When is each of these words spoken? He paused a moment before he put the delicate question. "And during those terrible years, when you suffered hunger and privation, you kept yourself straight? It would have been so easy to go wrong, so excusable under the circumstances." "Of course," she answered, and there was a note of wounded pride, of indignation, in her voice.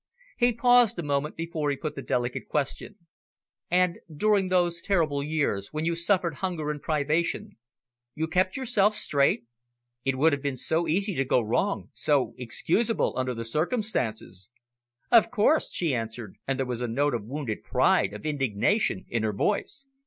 He 0.35 0.51
paused 0.51 0.97
a 0.97 1.03
moment 1.03 1.35
before 1.35 1.69
he 1.69 1.77
put 1.77 1.93
the 1.93 2.01
delicate 2.01 2.47
question. 2.47 2.95
"And 3.69 3.99
during 4.11 4.49
those 4.49 4.81
terrible 4.81 5.21
years, 5.21 5.71
when 5.71 5.85
you 5.85 5.95
suffered 5.95 6.33
hunger 6.37 6.71
and 6.71 6.81
privation, 6.81 7.57
you 8.15 8.27
kept 8.27 8.57
yourself 8.57 8.95
straight? 8.95 9.43
It 10.03 10.17
would 10.17 10.33
have 10.33 10.41
been 10.41 10.57
so 10.57 10.87
easy 10.87 11.13
to 11.13 11.23
go 11.23 11.39
wrong, 11.39 11.91
so 11.93 12.33
excusable 12.39 13.13
under 13.15 13.35
the 13.35 13.45
circumstances." 13.45 14.49
"Of 15.11 15.29
course," 15.29 15.71
she 15.71 15.93
answered, 15.93 16.33
and 16.47 16.57
there 16.57 16.65
was 16.65 16.81
a 16.81 16.87
note 16.87 17.13
of 17.13 17.25
wounded 17.25 17.63
pride, 17.63 18.11
of 18.11 18.25
indignation, 18.25 19.05
in 19.07 19.21
her 19.21 19.33
voice. 19.33 19.85